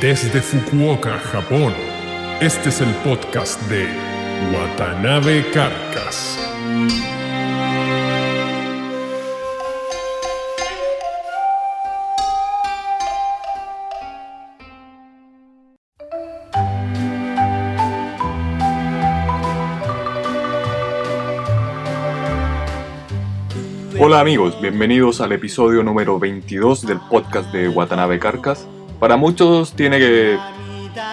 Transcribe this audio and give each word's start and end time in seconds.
Desde 0.00 0.40
Fukuoka, 0.40 1.18
Japón, 1.18 1.74
este 2.40 2.68
es 2.68 2.80
el 2.80 2.94
podcast 3.02 3.60
de 3.62 3.88
Watanabe 4.54 5.44
Carcas. 5.50 6.38
Hola 23.98 24.20
amigos, 24.20 24.60
bienvenidos 24.62 25.20
al 25.20 25.32
episodio 25.32 25.82
número 25.82 26.20
22 26.20 26.86
del 26.86 27.00
podcast 27.10 27.52
de 27.52 27.68
Watanabe 27.68 28.20
Carcas. 28.20 28.68
Para 28.98 29.16
muchos 29.16 29.72
tiene 29.74 29.98
que 29.98 30.38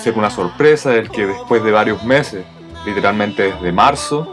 ser 0.00 0.14
una 0.14 0.30
sorpresa 0.30 0.94
el 0.94 1.10
que 1.10 1.26
después 1.26 1.62
de 1.62 1.70
varios 1.70 2.02
meses, 2.04 2.44
literalmente 2.86 3.42
desde 3.52 3.72
marzo, 3.72 4.26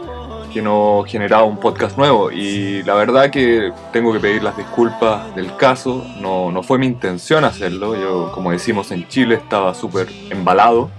que 0.52 0.62
no 0.62 1.04
generaba 1.06 1.44
un 1.44 1.58
podcast 1.58 1.98
nuevo. 1.98 2.30
Y 2.30 2.82
la 2.84 2.94
verdad 2.94 3.30
que 3.30 3.72
tengo 3.92 4.12
que 4.12 4.20
pedir 4.20 4.42
las 4.42 4.56
disculpas 4.56 5.34
del 5.34 5.54
caso, 5.56 6.04
no, 6.20 6.50
no 6.50 6.62
fue 6.62 6.78
mi 6.78 6.86
intención 6.86 7.44
hacerlo, 7.44 7.94
yo 7.94 8.32
como 8.32 8.52
decimos 8.52 8.90
en 8.90 9.06
Chile 9.08 9.34
estaba 9.34 9.74
súper 9.74 10.08
embalado 10.30 10.90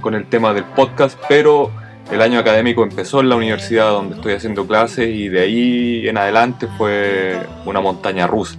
con 0.00 0.14
el 0.14 0.26
tema 0.28 0.54
del 0.54 0.64
podcast, 0.64 1.18
pero 1.28 1.70
el 2.10 2.20
año 2.20 2.38
académico 2.38 2.82
empezó 2.82 3.20
en 3.20 3.28
la 3.28 3.36
universidad 3.36 3.90
donde 3.90 4.16
estoy 4.16 4.34
haciendo 4.34 4.66
clases 4.66 5.08
y 5.08 5.28
de 5.28 5.40
ahí 5.40 6.08
en 6.08 6.18
adelante 6.18 6.68
fue 6.78 7.38
una 7.64 7.80
montaña 7.80 8.26
rusa. 8.26 8.58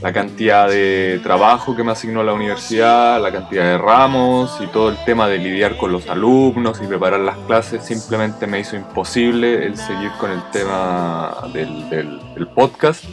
La 0.00 0.12
cantidad 0.12 0.68
de 0.68 1.18
trabajo 1.24 1.74
que 1.74 1.82
me 1.82 1.90
asignó 1.90 2.22
la 2.22 2.32
universidad, 2.32 3.20
la 3.20 3.32
cantidad 3.32 3.64
de 3.64 3.78
ramos 3.78 4.56
y 4.60 4.68
todo 4.68 4.90
el 4.90 4.96
tema 5.04 5.26
de 5.26 5.38
lidiar 5.38 5.76
con 5.76 5.90
los 5.90 6.08
alumnos 6.08 6.80
y 6.80 6.86
preparar 6.86 7.18
las 7.20 7.36
clases 7.38 7.84
simplemente 7.84 8.46
me 8.46 8.60
hizo 8.60 8.76
imposible 8.76 9.66
el 9.66 9.76
seguir 9.76 10.12
con 10.20 10.30
el 10.30 10.40
tema 10.52 11.34
del, 11.52 11.90
del 11.90 12.46
podcast. 12.54 13.04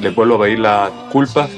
Les 0.00 0.12
vuelvo 0.12 0.36
a 0.36 0.40
pedir 0.40 0.58
las 0.58 0.92
disculpas 0.92 1.50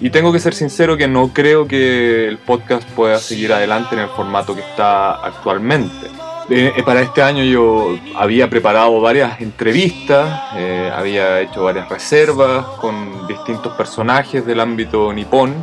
y 0.00 0.10
tengo 0.10 0.32
que 0.32 0.40
ser 0.40 0.54
sincero 0.54 0.96
que 0.96 1.06
no 1.06 1.28
creo 1.32 1.68
que 1.68 2.26
el 2.26 2.38
podcast 2.38 2.88
pueda 2.90 3.18
seguir 3.18 3.52
adelante 3.52 3.94
en 3.94 4.00
el 4.00 4.08
formato 4.08 4.56
que 4.56 4.62
está 4.62 5.24
actualmente. 5.24 6.08
Eh, 6.50 6.72
eh, 6.76 6.82
para 6.82 7.00
este 7.00 7.22
año 7.22 7.44
yo 7.44 7.96
había 8.16 8.50
preparado 8.50 9.00
varias 9.00 9.40
entrevistas, 9.40 10.42
eh, 10.56 10.90
había 10.94 11.40
hecho 11.40 11.64
varias 11.64 11.88
reservas 11.88 12.66
con 12.80 13.26
distintos 13.28 13.74
personajes 13.74 14.44
del 14.44 14.60
ámbito 14.60 15.12
nipón, 15.12 15.54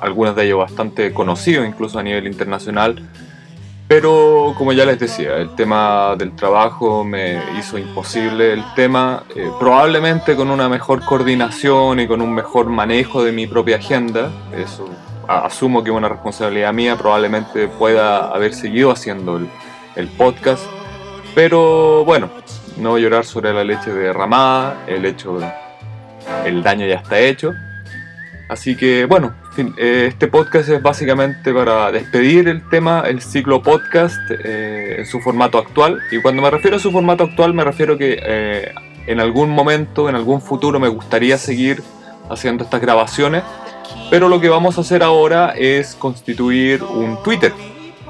algunos 0.00 0.34
de 0.34 0.46
ellos 0.46 0.58
bastante 0.58 1.12
conocidos 1.12 1.66
incluso 1.66 1.98
a 1.98 2.02
nivel 2.02 2.26
internacional, 2.26 3.02
pero 3.86 4.54
como 4.56 4.72
ya 4.72 4.86
les 4.86 4.98
decía, 4.98 5.36
el 5.36 5.54
tema 5.54 6.16
del 6.16 6.34
trabajo 6.34 7.04
me 7.04 7.38
hizo 7.58 7.76
imposible 7.78 8.54
el 8.54 8.64
tema, 8.74 9.24
probablemente 9.60 10.34
con 10.36 10.50
una 10.50 10.68
mejor 10.68 11.04
coordinación 11.04 12.00
y 12.00 12.06
con 12.06 12.22
un 12.22 12.32
mejor 12.32 12.66
manejo 12.66 13.22
de 13.22 13.32
mi 13.32 13.46
propia 13.46 13.76
agenda, 13.76 14.30
eso 14.56 14.88
asumo 15.28 15.82
que 15.84 15.90
es 15.90 15.96
una 15.96 16.08
responsabilidad 16.08 16.72
mía, 16.72 16.96
probablemente 16.96 17.68
pueda 17.68 18.28
haber 18.28 18.54
seguido 18.54 18.90
haciendo 18.90 19.36
el 19.36 19.48
el 19.96 20.08
podcast. 20.08 20.64
Pero 21.34 22.04
bueno, 22.04 22.30
no 22.76 22.98
llorar 22.98 23.24
sobre 23.24 23.52
la 23.52 23.64
leche 23.64 23.92
derramada, 23.92 24.84
el 24.86 25.04
hecho, 25.04 25.38
el 26.44 26.62
daño 26.62 26.86
ya 26.86 26.96
está 26.96 27.18
hecho. 27.18 27.52
Así 28.48 28.76
que 28.76 29.06
bueno, 29.06 29.34
eh, 29.56 30.06
este 30.08 30.28
podcast 30.28 30.68
es 30.68 30.82
básicamente 30.82 31.52
para 31.52 31.90
despedir 31.90 32.48
el 32.48 32.68
tema, 32.68 33.04
el 33.06 33.22
ciclo 33.22 33.62
podcast 33.62 34.18
eh, 34.30 34.96
en 34.98 35.06
su 35.06 35.20
formato 35.20 35.58
actual. 35.58 36.00
Y 36.10 36.20
cuando 36.20 36.42
me 36.42 36.50
refiero 36.50 36.76
a 36.76 36.80
su 36.80 36.92
formato 36.92 37.24
actual, 37.24 37.54
me 37.54 37.64
refiero 37.64 37.96
que 37.96 38.18
eh, 38.22 38.74
en 39.06 39.20
algún 39.20 39.50
momento, 39.50 40.08
en 40.08 40.14
algún 40.14 40.40
futuro, 40.40 40.78
me 40.78 40.88
gustaría 40.88 41.38
seguir 41.38 41.82
haciendo 42.28 42.64
estas 42.64 42.80
grabaciones. 42.80 43.42
Pero 44.10 44.28
lo 44.28 44.40
que 44.40 44.48
vamos 44.48 44.76
a 44.76 44.82
hacer 44.82 45.02
ahora 45.02 45.54
es 45.56 45.94
constituir 45.94 46.82
un 46.82 47.22
Twitter 47.22 47.52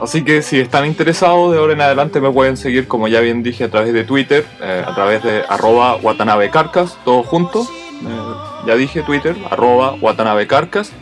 Así 0.00 0.24
que 0.24 0.42
si 0.42 0.60
están 0.60 0.86
interesados, 0.86 1.52
de 1.52 1.58
ahora 1.58 1.72
en 1.72 1.80
adelante 1.80 2.20
me 2.20 2.30
pueden 2.30 2.56
seguir, 2.56 2.88
como 2.88 3.08
ya 3.08 3.20
bien 3.20 3.42
dije, 3.42 3.64
a 3.64 3.70
través 3.70 3.92
de 3.92 4.04
Twitter, 4.04 4.44
eh, 4.60 4.82
a 4.86 4.94
través 4.94 5.22
de 5.22 5.42
arroba 5.48 5.96
watanabecarcas, 5.96 6.98
todo 7.04 7.22
junto. 7.22 7.62
Eh, 7.62 8.66
ya 8.66 8.74
dije 8.74 9.02
Twitter, 9.02 9.36
arroba 9.50 9.94
watanabecarcas. 10.00 10.92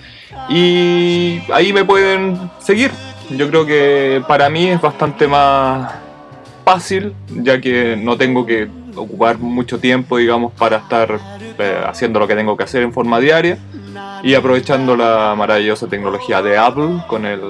Y 0.48 1.40
ahí 1.52 1.72
me 1.72 1.84
pueden 1.84 2.50
seguir. 2.58 2.90
Yo 3.30 3.48
creo 3.48 3.64
que 3.64 4.22
para 4.28 4.50
mí 4.50 4.68
es 4.68 4.80
bastante 4.80 5.26
más 5.26 5.92
fácil, 6.64 7.14
ya 7.28 7.60
que 7.60 7.96
no 7.96 8.16
tengo 8.16 8.44
que 8.44 8.68
ocupar 8.94 9.38
mucho 9.38 9.78
tiempo, 9.78 10.18
digamos, 10.18 10.52
para 10.52 10.78
estar 10.78 11.18
eh, 11.58 11.82
haciendo 11.86 12.20
lo 12.20 12.28
que 12.28 12.34
tengo 12.34 12.56
que 12.56 12.64
hacer 12.64 12.82
en 12.82 12.92
forma 12.92 13.20
diaria 13.20 13.58
y 14.22 14.34
aprovechando 14.34 14.96
la 14.96 15.34
maravillosa 15.36 15.88
tecnología 15.88 16.42
de 16.42 16.58
Apple 16.58 17.02
con 17.08 17.26
el 17.26 17.40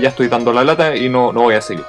ya 0.01 0.07
estoy 0.07 0.29
dando 0.29 0.53
la 0.53 0.63
lata 0.63 0.95
y 0.95 1.09
no, 1.09 1.33
no 1.33 1.41
voy 1.41 1.55
a 1.55 1.61
seguir. 1.61 1.83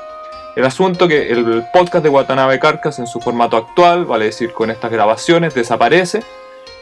El 0.56 0.64
asunto 0.64 1.06
que 1.06 1.30
el 1.30 1.64
podcast 1.72 2.02
de 2.02 2.08
Watanabe 2.08 2.58
Carcas 2.58 2.98
en 2.98 3.06
su 3.06 3.20
formato 3.20 3.56
actual, 3.56 4.04
vale 4.04 4.24
decir 4.24 4.52
con 4.52 4.72
estas 4.72 4.90
grabaciones, 4.90 5.54
desaparece 5.54 6.24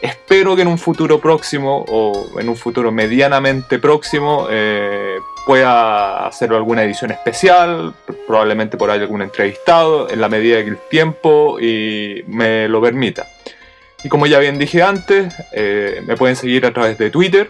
espero 0.01 0.55
que 0.55 0.63
en 0.63 0.69
un 0.69 0.79
futuro 0.79 1.19
próximo 1.19 1.85
o 1.87 2.39
en 2.39 2.49
un 2.49 2.57
futuro 2.57 2.91
medianamente 2.91 3.77
próximo 3.77 4.47
eh, 4.49 5.19
pueda 5.45 6.25
hacer 6.27 6.51
alguna 6.53 6.83
edición 6.83 7.11
especial, 7.11 7.93
probablemente 8.27 8.77
por 8.77 8.89
ahí 8.89 8.99
algún 8.99 9.21
entrevistado, 9.21 10.09
en 10.09 10.21
la 10.21 10.29
medida 10.29 10.63
que 10.63 10.69
el 10.69 10.77
tiempo 10.89 11.59
y 11.59 12.23
me 12.27 12.67
lo 12.67 12.81
permita. 12.81 13.27
Y 14.03 14.09
como 14.09 14.25
ya 14.25 14.39
bien 14.39 14.57
dije 14.57 14.83
antes, 14.83 15.33
eh, 15.53 16.01
me 16.05 16.17
pueden 16.17 16.35
seguir 16.35 16.65
a 16.65 16.73
través 16.73 16.97
de 16.97 17.09
Twitter 17.09 17.49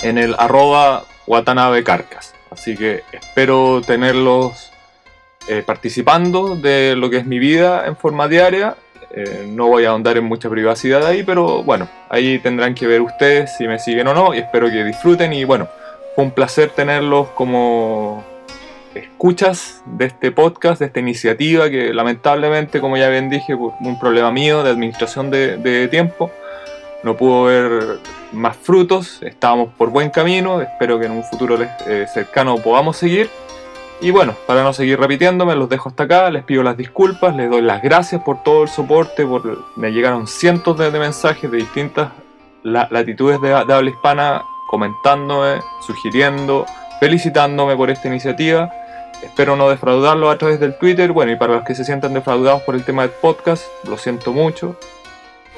en 0.00 0.18
el 0.18 0.34
arroba 0.38 1.04
Watanabe 1.26 1.84
Carcas. 1.84 2.34
Así 2.50 2.76
que 2.76 3.02
espero 3.12 3.82
tenerlos 3.86 4.70
eh, 5.48 5.62
participando 5.64 6.56
de 6.56 6.94
lo 6.96 7.10
que 7.10 7.18
es 7.18 7.26
mi 7.26 7.38
vida 7.38 7.86
en 7.86 7.96
forma 7.96 8.28
diaria 8.28 8.76
eh, 9.10 9.46
no 9.48 9.68
voy 9.68 9.84
a 9.84 9.90
ahondar 9.90 10.18
en 10.18 10.24
mucha 10.24 10.50
privacidad 10.50 11.06
ahí, 11.06 11.22
pero 11.22 11.62
bueno, 11.62 11.88
ahí 12.10 12.38
tendrán 12.40 12.74
que 12.74 12.86
ver 12.86 13.00
ustedes 13.00 13.56
si 13.56 13.66
me 13.66 13.78
siguen 13.78 14.06
o 14.08 14.14
no 14.14 14.34
y 14.34 14.38
espero 14.38 14.68
que 14.68 14.84
disfruten 14.84 15.32
y 15.32 15.44
bueno, 15.44 15.68
fue 16.18 16.24
un 16.24 16.32
placer 16.32 16.70
tenerlos 16.70 17.28
como 17.28 18.24
escuchas 18.92 19.84
de 19.86 20.06
este 20.06 20.32
podcast, 20.32 20.80
de 20.80 20.86
esta 20.86 20.98
iniciativa 20.98 21.70
que 21.70 21.94
lamentablemente, 21.94 22.80
como 22.80 22.96
ya 22.96 23.08
bien 23.08 23.30
dije, 23.30 23.56
por 23.56 23.74
un 23.78 24.00
problema 24.00 24.32
mío 24.32 24.64
de 24.64 24.70
administración 24.70 25.30
de, 25.30 25.86
tiempo, 25.92 26.32
no 27.04 27.16
pudo 27.16 27.44
ver 27.44 28.00
más 28.32 28.56
frutos, 28.56 29.22
estábamos 29.22 29.72
por 29.74 29.90
buen 29.90 30.10
camino, 30.10 30.60
espero 30.60 30.98
que 30.98 31.06
en 31.06 31.12
un 31.12 31.22
futuro 31.22 31.56
eh, 31.86 32.06
cercano 32.12 32.56
podamos 32.56 32.96
seguir. 32.96 33.30
Y 34.00 34.10
bueno, 34.10 34.34
para 34.48 34.64
no 34.64 34.72
seguir 34.72 34.98
repitiéndome, 34.98 35.54
los 35.54 35.68
dejo 35.68 35.88
hasta 35.88 36.02
acá, 36.02 36.30
les 36.32 36.42
pido 36.42 36.64
las 36.64 36.76
disculpas, 36.76 37.36
les 37.36 37.48
doy 37.48 37.62
las 37.62 37.80
gracias 37.80 38.22
por 38.24 38.42
todo 38.42 38.64
el 38.64 38.68
soporte, 38.68 39.24
por, 39.24 39.66
me 39.76 39.92
llegaron 39.92 40.26
cientos 40.26 40.76
de, 40.78 40.90
mensajes 40.90 41.48
de 41.48 41.58
distintas 41.58 42.10
latitudes 42.64 43.40
de, 43.40 43.50
de 43.50 43.72
habla 43.72 43.90
hispana 43.90 44.42
comentándome, 44.68 45.60
sugiriendo, 45.84 46.66
felicitándome 47.00 47.74
por 47.74 47.90
esta 47.90 48.06
iniciativa. 48.06 48.70
Espero 49.22 49.56
no 49.56 49.68
defraudarlo 49.68 50.30
a 50.30 50.38
través 50.38 50.60
del 50.60 50.78
Twitter. 50.78 51.10
Bueno, 51.10 51.32
y 51.32 51.36
para 51.36 51.54
los 51.54 51.64
que 51.64 51.74
se 51.74 51.84
sientan 51.84 52.14
defraudados 52.14 52.62
por 52.62 52.76
el 52.76 52.84
tema 52.84 53.02
del 53.02 53.10
podcast, 53.10 53.64
lo 53.88 53.98
siento 53.98 54.32
mucho. 54.32 54.76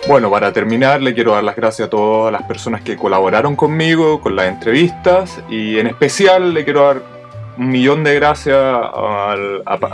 Bueno, 0.09 0.31
para 0.31 0.53
terminar, 0.53 1.03
le 1.03 1.13
quiero 1.13 1.33
dar 1.33 1.45
las 1.45 1.57
gracias 1.57 1.89
a 1.89 1.91
todas 1.91 2.33
las 2.33 2.43
personas 2.45 2.81
que 2.81 2.97
colaboraron 2.97 3.55
conmigo 3.55 4.21
con 4.21 4.35
las 4.35 4.47
entrevistas 4.47 5.43
y 5.51 5.79
en 5.79 5.89
especial 5.89 6.55
le 6.55 6.65
quiero 6.65 6.87
dar 6.87 7.03
un 7.59 7.69
millón 7.69 8.03
de 8.03 8.15
gracias 8.15 8.57
a, 8.57 9.37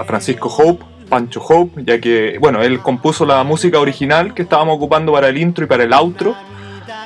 Francisco 0.06 0.48
Hope, 0.48 0.84
Pancho 1.08 1.42
Hope, 1.42 1.82
ya 1.84 2.00
que, 2.00 2.38
bueno, 2.38 2.62
él 2.62 2.80
compuso 2.80 3.26
la 3.26 3.42
música 3.42 3.80
original 3.80 4.32
que 4.32 4.42
estábamos 4.42 4.76
ocupando 4.76 5.12
para 5.12 5.28
el 5.28 5.38
intro 5.38 5.64
y 5.64 5.68
para 5.68 5.82
el 5.82 5.92
outro 5.92 6.36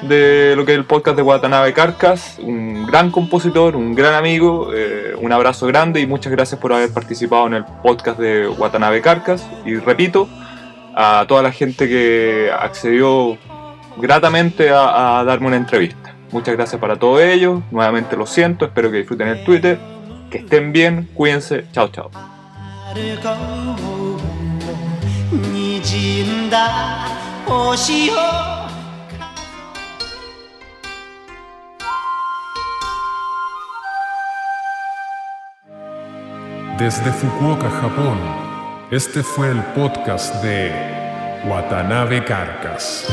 de 0.03 0.55
lo 0.57 0.65
que 0.65 0.73
es 0.73 0.79
el 0.79 0.85
podcast 0.85 1.17
de 1.17 1.23
Watanabe 1.23 1.73
Carcas, 1.73 2.39
un 2.41 2.87
gran 2.87 3.11
compositor, 3.11 3.77
un 3.77 3.95
gran 3.95 4.15
amigo, 4.15 4.71
eh, 4.75 5.15
un 5.21 5.33
abrazo 5.33 5.67
grande 5.67 6.01
y 6.01 6.07
muchas 6.07 6.33
gracias 6.33 6.61
por 6.61 6.73
haber 6.73 6.93
participado 6.93 7.47
en 7.47 7.55
el 7.55 7.65
podcast 7.83 8.19
de 8.19 8.49
Watanabe 8.49 9.01
Carcas. 9.03 9.47
Y 9.65 9.77
repito, 9.77 10.29
a 10.95 11.25
toda 11.29 11.43
la 11.43 11.53
gente 11.53 11.89
que 11.89 12.51
accedió 12.59 13.39
gratamente 13.97 14.71
a, 14.71 15.23
darme 15.25 15.49
una 15.49 15.57
entrevista. 15.57 16.15
Muchas 16.33 16.55
gracias 16.55 16.81
para 16.81 16.97
todos 16.97 17.21
ellos, 17.21 17.61
nuevamente 17.71 18.17
lo 18.17 18.27
siento, 18.27 18.65
espero 18.65 18.91
que 18.91 18.99
disfruten 18.99 19.29
el 19.29 19.45
Twitter, 19.45 19.79
que 20.31 20.39
estén 20.39 20.73
bien, 20.73 21.09
cuídense, 21.15 21.67
chao 21.73 21.89
chao. 21.89 22.11
Desde 36.81 37.13
Fukuoka, 37.13 37.69
Japón, 37.69 38.19
este 38.91 39.23
fue 39.23 39.51
el 39.51 39.63
podcast 39.75 40.35
de 40.43 40.73
Watanabe 41.47 42.25
Carcas. 42.25 43.07